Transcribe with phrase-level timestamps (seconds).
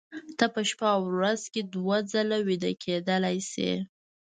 [0.37, 3.71] ته په شپه ورځ کې دوه ځله ویده کېدلی شې